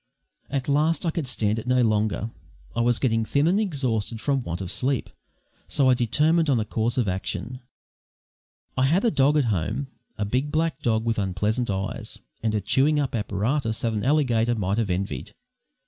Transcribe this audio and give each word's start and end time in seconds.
At 0.49 0.67
last 0.67 1.05
I 1.05 1.11
could 1.11 1.27
stand 1.27 1.59
it 1.59 1.67
no 1.67 1.83
longer. 1.83 2.31
I 2.75 2.81
was 2.81 2.97
getting 2.97 3.23
thin 3.23 3.45
and 3.45 3.59
exhausted 3.59 4.19
from 4.19 4.41
want 4.41 4.59
of 4.59 4.71
sleep, 4.71 5.11
so 5.67 5.91
I 5.91 5.93
determined 5.93 6.49
on 6.49 6.59
a 6.59 6.65
course 6.65 6.97
of 6.97 7.07
action. 7.07 7.59
I 8.75 8.85
had 8.85 9.05
a 9.05 9.11
dog 9.11 9.37
at 9.37 9.45
home, 9.45 9.89
a 10.17 10.25
big 10.25 10.51
black 10.51 10.81
dog 10.81 11.05
with 11.05 11.19
unpleasant 11.19 11.69
eyes, 11.69 12.17
and 12.41 12.55
a 12.55 12.61
chewing 12.61 12.99
up 12.99 13.13
apparatus 13.13 13.81
that 13.81 13.93
an 13.93 14.03
alligator 14.03 14.55
might 14.55 14.79
have 14.79 14.89
envied. 14.89 15.35